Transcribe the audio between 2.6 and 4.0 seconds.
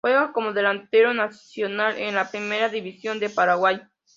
División de Paraguay.